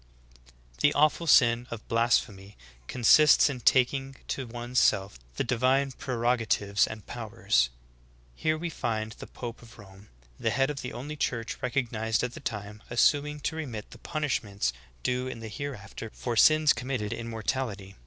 20. 0.79 0.81
The 0.81 0.93
awful 0.95 1.27
sin 1.27 1.67
of 1.69 1.87
blasphemy 1.87 2.57
consists 2.87 3.51
in 3.51 3.59
taking 3.59 4.15
to 4.29 4.47
one's 4.47 4.79
self 4.79 5.19
the 5.35 5.43
divine 5.43 5.91
prerogatives 5.91 6.87
and 6.87 7.05
powers. 7.05 7.69
Here 8.33 8.57
we 8.57 8.71
find 8.71 9.11
the 9.11 9.27
pope 9.27 9.61
of 9.61 9.77
Rome, 9.77 10.09
the 10.39 10.49
head 10.49 10.71
of 10.71 10.81
the 10.81 10.91
only 10.91 11.17
church 11.17 11.61
recognized 11.61 12.23
at 12.23 12.33
the 12.33 12.39
time, 12.39 12.81
assuming 12.89 13.41
to 13.41 13.55
remit 13.55 13.91
the 13.91 13.99
punishments 13.99 14.73
due 15.03 15.27
in 15.27 15.39
the 15.39 15.49
hereafter 15.49 16.09
for 16.15 16.35
sins 16.35 16.73
committed 16.73 17.13
in 17.13 17.29
mortality. 17.29 17.95